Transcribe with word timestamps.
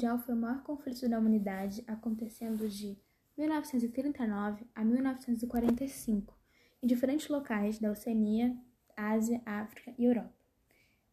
Mundial 0.00 0.18
foi 0.18 0.34
o 0.34 0.38
maior 0.38 0.62
conflito 0.62 1.06
da 1.10 1.18
humanidade, 1.18 1.84
acontecendo 1.86 2.66
de 2.66 2.96
1939 3.36 4.64
a 4.74 4.82
1945, 4.82 6.34
em 6.82 6.86
diferentes 6.86 7.28
locais 7.28 7.78
da 7.78 7.90
Oceania, 7.90 8.56
Ásia, 8.96 9.42
África 9.44 9.92
e 9.98 10.06
Europa, 10.06 10.32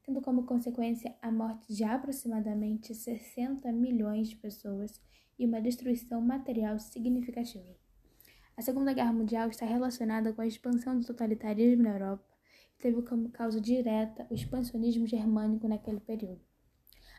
tendo 0.03 0.21
como 0.21 0.45
consequência 0.45 1.13
a 1.21 1.29
morte 1.29 1.73
de 1.73 1.83
aproximadamente 1.83 2.95
60 2.95 3.69
milhões 3.73 4.29
de 4.29 4.37
pessoas 4.37 5.01
e 5.37 5.45
uma 5.45 5.59
destruição 5.59 6.21
material 6.21 6.79
significativa. 6.79 7.75
A 8.55 8.61
Segunda 8.61 8.93
Guerra 8.93 9.11
Mundial 9.11 9.49
está 9.49 9.65
relacionada 9.65 10.31
com 10.31 10.39
a 10.39 10.47
expansão 10.47 10.97
do 10.97 11.05
totalitarismo 11.05 11.83
na 11.83 11.89
Europa 11.89 12.23
e 12.79 12.81
teve 12.81 13.01
como 13.01 13.27
causa 13.31 13.59
direta 13.59 14.25
o 14.29 14.33
expansionismo 14.33 15.05
germânico 15.05 15.67
naquele 15.67 15.99
período. 15.99 16.39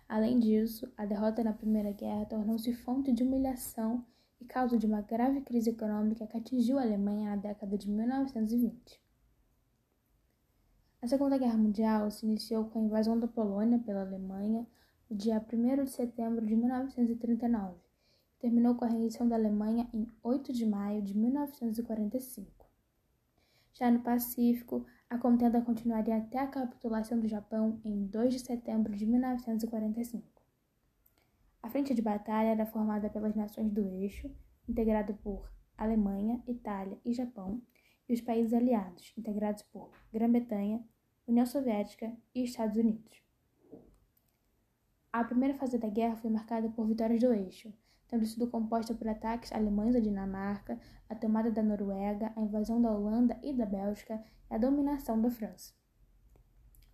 Além 0.09 0.39
disso, 0.39 0.91
a 0.97 1.05
derrota 1.05 1.45
na 1.45 1.53
Primeira 1.53 1.93
Guerra 1.93 2.25
tornou-se 2.25 2.73
fonte 2.73 3.13
de 3.13 3.23
humilhação 3.23 4.05
e 4.41 4.45
causa 4.45 4.79
de 4.79 4.87
uma 4.87 5.03
grave 5.03 5.43
crise 5.43 5.71
econômica 5.71 6.27
que 6.27 6.37
atingiu 6.37 6.79
a 6.79 6.83
Alemanha 6.83 7.31
na 7.31 7.37
década 7.37 7.77
de 7.77 7.91
1920. 7.91 9.01
A 11.03 11.07
Segunda 11.07 11.37
Guerra 11.37 11.59
Mundial 11.59 12.11
se 12.11 12.25
iniciou 12.25 12.65
com 12.65 12.79
a 12.79 12.83
invasão 12.83 13.21
da 13.21 13.29
Polônia 13.29 13.79
pela 13.79 14.01
Alemanha 14.01 14.67
no 15.11 15.17
dia 15.17 15.45
1 15.53 15.85
de 15.85 15.91
setembro 15.91 16.47
de 16.47 16.57
1939 16.57 17.89
terminou 18.39 18.75
com 18.75 18.85
a 18.85 18.89
rendição 18.89 19.29
da 19.29 19.37
Alemanha 19.37 19.89
em 19.93 20.07
8 20.23 20.53
de 20.53 20.65
maio 20.65 21.03
de 21.03 21.17
1945. 21.17 22.58
Já 23.79 23.93
no 23.93 24.01
Pacífico, 24.01 24.85
a 25.09 25.17
contenda 25.17 25.63
continuaria 25.63 26.17
até 26.17 26.41
a 26.41 26.49
capitulação 26.49 27.21
do 27.21 27.29
Japão 27.29 27.81
em 27.85 28.09
2 28.09 28.35
de 28.35 28.41
setembro 28.41 28.93
de 28.97 29.07
1945. 29.07 30.27
A 31.63 31.71
frente 31.71 31.95
de 31.95 32.03
batalha 32.03 32.49
era 32.49 32.67
formada 32.67 33.09
pelas 33.09 33.37
nações 33.37 33.71
do 33.71 33.89
eixo, 33.89 34.29
integrado 34.69 35.15
por 35.15 35.49
Alemanha, 35.77 36.43
Itália 36.49 36.99
e 37.05 37.13
Japão, 37.13 37.63
e 38.09 38.15
os 38.15 38.21
países 38.21 38.53
aliados, 38.53 39.13
integrados 39.17 39.63
por 39.63 39.93
Grã-Bretanha, 40.13 40.85
União 41.25 41.47
Soviética 41.47 42.13
e 42.35 42.43
Estados 42.43 42.77
Unidos. 42.77 43.23
A 45.13 45.23
primeira 45.23 45.55
fase 45.55 45.79
da 45.79 45.89
guerra 45.89 46.17
foi 46.17 46.31
marcada 46.31 46.69
por 46.69 46.85
vitórias 46.85 47.21
do 47.21 47.33
eixo, 47.33 47.73
tendo 48.09 48.27
sido 48.27 48.49
composta 48.49 48.95
por 48.95 49.07
ataques 49.07 49.53
alemães 49.53 49.95
à 49.95 50.01
Dinamarca, 50.01 50.79
a 51.09 51.15
tomada 51.15 51.51
da 51.51 51.63
Noruega, 51.63 52.33
a 52.35 52.41
invasão 52.41 52.81
da 52.81 52.91
Holanda 52.91 53.39
e 53.43 53.53
da 53.53 53.67
Bélgica 53.67 54.23
e 54.51 54.55
a 54.55 54.59
dominação 54.59 55.21
da 55.21 55.31
França. 55.31 55.73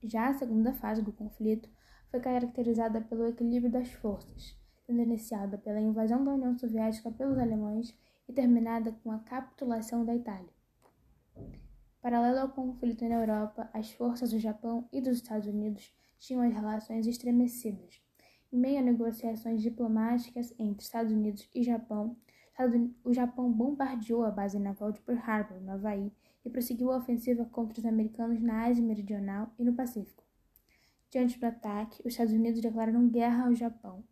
Já 0.02 0.28
a 0.28 0.34
segunda 0.34 0.72
fase 0.74 1.00
do 1.00 1.12
conflito 1.12 1.70
foi 2.10 2.20
caracterizada 2.20 3.00
pelo 3.00 3.26
equilíbrio 3.26 3.72
das 3.72 3.90
forças, 3.90 4.56
sendo 4.86 5.00
iniciada 5.00 5.56
pela 5.56 5.80
invasão 5.80 6.24
da 6.24 6.34
União 6.34 6.58
Soviética 6.58 7.10
pelos 7.10 7.38
alemães 7.38 7.96
e 8.28 8.32
terminada 8.32 8.92
com 9.02 9.10
a 9.10 9.18
capitulação 9.20 10.04
da 10.04 10.14
Itália. 10.14 10.52
Paralelo 12.02 12.40
ao 12.40 12.50
conflito 12.50 13.08
na 13.08 13.14
Europa, 13.14 13.70
as 13.72 13.90
forças 13.92 14.30
do 14.30 14.38
Japão 14.38 14.86
e 14.92 15.00
dos 15.00 15.16
Estados 15.16 15.48
Unidos 15.48 15.90
tinham 16.18 16.42
as 16.42 16.52
relações 16.52 17.06
estremecidas, 17.06 18.03
em 18.54 18.56
meio 18.56 18.78
a 18.78 18.82
negociações 18.82 19.60
diplomáticas 19.60 20.54
entre 20.60 20.84
Estados 20.84 21.10
Unidos 21.10 21.50
e 21.52 21.64
Japão, 21.64 22.16
o 23.02 23.12
Japão 23.12 23.50
bombardeou 23.50 24.22
a 24.22 24.30
base 24.30 24.60
naval 24.60 24.92
de 24.92 25.00
Pearl 25.00 25.18
Harbor, 25.18 25.60
no 25.60 25.72
Havaí, 25.72 26.12
e 26.44 26.48
prosseguiu 26.48 26.92
a 26.92 26.98
ofensiva 26.98 27.44
contra 27.46 27.80
os 27.80 27.84
americanos 27.84 28.40
na 28.40 28.66
Ásia 28.66 28.84
Meridional 28.84 29.52
e 29.58 29.64
no 29.64 29.74
Pacífico. 29.74 30.22
Diante 31.10 31.36
do 31.36 31.44
ataque, 31.46 32.00
os 32.02 32.12
Estados 32.12 32.32
Unidos 32.32 32.60
declararam 32.60 33.08
guerra 33.08 33.46
ao 33.46 33.54
Japão. 33.56 34.04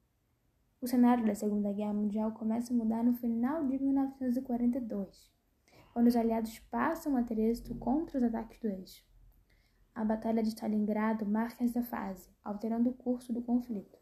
O 0.80 0.88
cenário 0.88 1.24
da 1.24 1.36
Segunda 1.36 1.72
Guerra 1.72 1.94
Mundial 1.94 2.32
começa 2.32 2.74
a 2.74 2.76
mudar 2.76 3.04
no 3.04 3.14
final 3.14 3.64
de 3.64 3.78
1942, 3.78 5.30
quando 5.92 6.08
os 6.08 6.16
aliados 6.16 6.58
passam 6.58 7.16
a 7.16 7.22
ter 7.22 7.38
êxito 7.38 7.76
contra 7.76 8.18
os 8.18 8.24
ataques 8.24 8.58
do 8.58 8.66
eixo. 8.66 9.04
A 9.94 10.04
Batalha 10.04 10.42
de 10.42 10.48
Stalingrado 10.48 11.24
marca 11.24 11.62
essa 11.62 11.84
fase, 11.84 12.28
alterando 12.42 12.90
o 12.90 12.94
curso 12.94 13.32
do 13.32 13.40
conflito. 13.40 14.01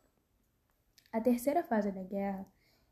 A 1.13 1.21
terceira 1.21 1.65
fase 1.65 1.91
da 1.91 2.05
guerra 2.05 2.47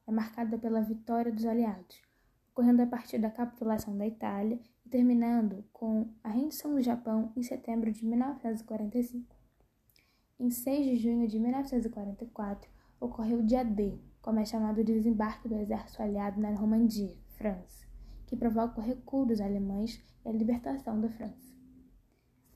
é 0.05 0.11
marcada 0.11 0.59
pela 0.59 0.81
vitória 0.81 1.31
dos 1.31 1.47
aliados, 1.47 2.03
ocorrendo 2.51 2.83
a 2.83 2.87
partir 2.87 3.17
da 3.17 3.31
capitulação 3.31 3.97
da 3.97 4.05
Itália 4.05 4.59
e 4.85 4.89
terminando 4.89 5.65
com 5.73 6.13
a 6.25 6.31
rendição 6.31 6.75
do 6.75 6.83
Japão 6.83 7.33
em 7.37 7.45
setembro 7.45 7.93
de 7.93 8.05
1945. 8.05 9.37
Em 10.41 10.51
6 10.51 10.87
de 10.87 10.97
junho 10.97 11.29
de 11.29 11.39
1944, 11.39 12.69
ocorreu 13.01 13.39
o 13.39 13.47
dia 13.47 13.65
D, 13.65 14.01
como 14.21 14.41
é 14.41 14.45
chamado 14.45 14.81
o 14.81 14.85
desembarque 14.85 15.49
do 15.49 15.55
exército 15.55 16.03
aliado 16.03 16.41
na 16.41 16.51
Normandia, 16.51 17.17
França, 17.37 17.87
que 18.27 18.35
provoca 18.35 18.81
o 18.81 18.85
recuo 18.85 19.27
dos 19.27 19.41
alemães 19.41 20.05
e 20.25 20.29
a 20.29 20.33
libertação 20.33 21.01
da 21.01 21.09
França. 21.09 21.55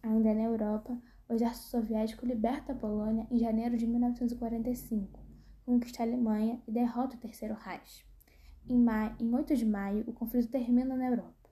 Ainda 0.03 0.35
na 0.35 0.43
Europa, 0.43 1.01
o 1.29 1.35
exército 1.35 1.69
soviético 1.69 2.27
liberta 2.27 2.73
a 2.73 2.77
Polônia 2.77 3.29
em 3.31 3.39
janeiro 3.39 3.77
de 3.77 3.87
1945 3.87 5.22
conquista 5.65 6.03
a 6.03 6.07
Alemanha 6.07 6.61
e 6.67 6.73
derrota 6.73 7.17
o 7.17 7.21
Terceiro 7.21 7.55
Reich. 7.55 8.05
Em, 8.69 8.79
maio, 8.79 9.17
em 9.21 9.35
8 9.35 9.57
de 9.57 9.65
maio, 9.65 10.05
o 10.07 10.13
conflito 10.13 10.51
termina 10.51 10.97
na 10.97 11.09
Europa. 11.09 11.51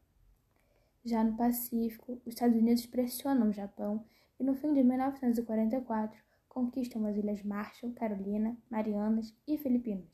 Já 1.04 1.24
no 1.24 1.36
Pacífico, 1.36 2.20
os 2.26 2.34
Estados 2.34 2.56
Unidos 2.56 2.86
pressionam 2.86 3.48
o 3.48 3.52
Japão 3.52 4.04
e, 4.38 4.44
no 4.44 4.54
fim 4.54 4.74
de 4.74 4.82
1944, 4.82 6.18
conquistam 6.48 7.06
as 7.06 7.16
Ilhas 7.16 7.42
Marshall, 7.42 7.92
Carolina, 7.94 8.56
Marianas 8.68 9.34
e 9.46 9.56
Filipinas. 9.56 10.10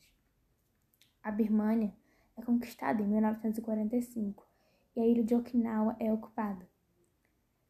A 1.23 1.31
Birmânia 1.31 1.93
é 2.37 2.41
conquistada 2.41 3.01
em 3.01 3.07
1945 3.07 4.47
e 4.95 5.01
a 5.01 5.05
ilha 5.05 5.23
de 5.23 5.35
Okinawa 5.35 5.95
é 5.99 6.13
ocupada. 6.13 6.67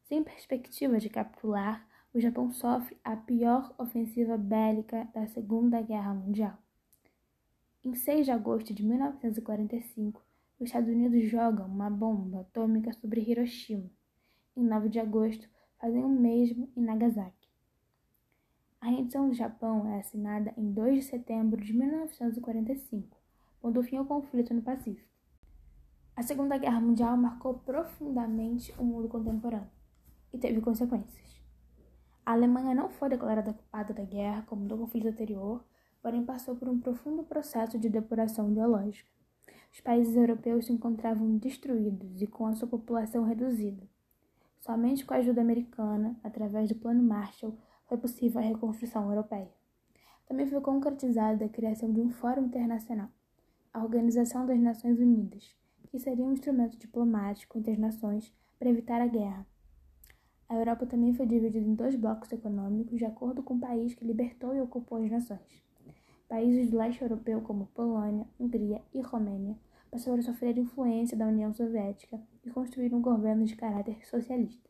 Sem 0.04 0.22
perspectiva 0.22 0.98
de 0.98 1.08
capitular, 1.08 1.87
o 2.12 2.20
Japão 2.20 2.50
sofre 2.50 2.96
a 3.04 3.16
pior 3.16 3.74
ofensiva 3.78 4.38
bélica 4.38 5.06
da 5.12 5.26
Segunda 5.26 5.82
Guerra 5.82 6.14
Mundial. 6.14 6.56
Em 7.84 7.94
6 7.94 8.24
de 8.24 8.32
agosto 8.32 8.72
de 8.72 8.82
1945, 8.82 10.24
os 10.58 10.66
Estados 10.66 10.88
Unidos 10.88 11.24
jogam 11.30 11.66
uma 11.66 11.90
bomba 11.90 12.40
atômica 12.40 12.92
sobre 12.94 13.20
Hiroshima. 13.20 13.90
Em 14.56 14.64
9 14.64 14.88
de 14.88 14.98
agosto, 14.98 15.48
fazem 15.78 16.02
o 16.02 16.08
mesmo 16.08 16.68
em 16.74 16.82
Nagasaki. 16.82 17.48
A 18.80 18.86
rendição 18.86 19.28
do 19.28 19.34
Japão 19.34 19.86
é 19.88 19.98
assinada 19.98 20.52
em 20.56 20.72
2 20.72 20.96
de 20.96 21.02
setembro 21.02 21.60
de 21.60 21.72
1945, 21.72 23.16
pondo 23.60 23.82
fim 23.82 23.96
ao 23.96 24.06
conflito 24.06 24.54
no 24.54 24.62
Pacífico. 24.62 25.08
A 26.16 26.22
Segunda 26.22 26.58
Guerra 26.58 26.80
Mundial 26.80 27.16
marcou 27.16 27.54
profundamente 27.54 28.74
o 28.78 28.84
mundo 28.84 29.08
contemporâneo 29.08 29.70
e 30.32 30.38
teve 30.38 30.60
consequências. 30.60 31.37
A 32.28 32.32
Alemanha 32.32 32.74
não 32.74 32.90
foi 32.90 33.08
declarada 33.08 33.54
culpada 33.54 33.94
da 33.94 34.04
guerra 34.04 34.42
como 34.42 34.66
do 34.66 34.76
conflito 34.76 35.08
anterior, 35.08 35.64
porém 36.02 36.22
passou 36.26 36.54
por 36.54 36.68
um 36.68 36.78
profundo 36.78 37.22
processo 37.22 37.78
de 37.78 37.88
depuração 37.88 38.50
ideológica. 38.50 39.08
Os 39.72 39.80
países 39.80 40.14
europeus 40.14 40.66
se 40.66 40.72
encontravam 40.74 41.38
destruídos 41.38 42.20
e 42.20 42.26
com 42.26 42.46
a 42.46 42.54
sua 42.54 42.68
população 42.68 43.24
reduzida. 43.24 43.82
Somente 44.60 45.06
com 45.06 45.14
a 45.14 45.16
ajuda 45.16 45.40
americana, 45.40 46.20
através 46.22 46.68
do 46.68 46.74
Plano 46.74 47.02
Marshall, 47.02 47.56
foi 47.86 47.96
possível 47.96 48.42
a 48.42 48.44
reconstrução 48.44 49.08
europeia. 49.08 49.50
Também 50.26 50.46
foi 50.46 50.60
concretizada 50.60 51.46
a 51.46 51.48
criação 51.48 51.90
de 51.90 52.02
um 52.02 52.10
Fórum 52.10 52.44
Internacional, 52.44 53.08
a 53.72 53.82
Organização 53.82 54.44
das 54.44 54.60
Nações 54.60 55.00
Unidas, 55.00 55.56
que 55.90 55.98
seria 55.98 56.26
um 56.26 56.32
instrumento 56.34 56.76
diplomático 56.76 57.56
entre 57.56 57.72
as 57.72 57.78
nações 57.78 58.30
para 58.58 58.68
evitar 58.68 59.00
a 59.00 59.06
guerra 59.06 59.46
a 60.48 60.54
Europa 60.54 60.86
também 60.86 61.12
foi 61.12 61.26
dividida 61.26 61.66
em 61.66 61.74
dois 61.74 61.94
blocos 61.94 62.32
econômicos 62.32 62.98
de 62.98 63.04
acordo 63.04 63.42
com 63.42 63.54
o 63.54 63.60
país 63.60 63.94
que 63.94 64.04
libertou 64.04 64.54
e 64.54 64.60
ocupou 64.60 65.02
as 65.02 65.10
nações. 65.10 65.62
Países 66.26 66.70
do 66.70 66.78
leste 66.78 67.02
europeu, 67.02 67.42
como 67.42 67.66
Polônia, 67.74 68.26
Hungria 68.40 68.82
e 68.94 69.00
Romênia, 69.02 69.58
passaram 69.90 70.18
a 70.18 70.22
sofrer 70.22 70.56
influência 70.56 71.16
da 71.16 71.26
União 71.26 71.52
Soviética 71.52 72.20
e 72.44 72.50
construíram 72.50 73.00
governos 73.00 73.50
de 73.50 73.56
caráter 73.56 74.06
socialista. 74.06 74.68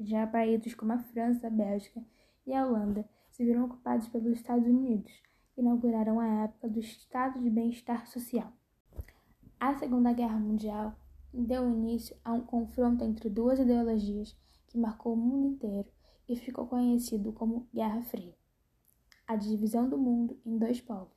Já 0.00 0.26
países 0.26 0.74
como 0.74 0.92
a 0.92 0.98
França, 0.98 1.46
a 1.46 1.50
Bélgica 1.50 2.02
e 2.44 2.52
a 2.52 2.66
Holanda 2.66 3.08
se 3.30 3.44
viram 3.44 3.64
ocupados 3.64 4.08
pelos 4.08 4.32
Estados 4.32 4.66
Unidos 4.66 5.12
e 5.56 5.60
inauguraram 5.60 6.18
a 6.18 6.44
época 6.44 6.68
do 6.68 6.80
Estado 6.80 7.40
de 7.40 7.48
Bem-Estar 7.48 8.08
Social. 8.08 8.52
A 9.60 9.76
Segunda 9.78 10.12
Guerra 10.12 10.38
Mundial 10.38 10.94
deu 11.32 11.68
início 11.68 12.16
a 12.24 12.32
um 12.32 12.40
confronto 12.40 13.04
entre 13.04 13.28
duas 13.28 13.58
ideologias 13.58 14.36
que 14.74 14.78
marcou 14.78 15.14
o 15.14 15.16
mundo 15.16 15.46
inteiro 15.46 15.88
e 16.28 16.34
ficou 16.34 16.66
conhecido 16.66 17.32
como 17.32 17.68
Guerra 17.72 18.02
Fria 18.02 18.34
a 19.24 19.36
divisão 19.36 19.88
do 19.88 19.96
mundo 19.96 20.36
em 20.44 20.58
dois 20.58 20.80
polos. 20.80 21.14